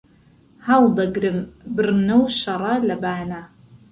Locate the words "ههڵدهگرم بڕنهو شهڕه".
0.67-2.75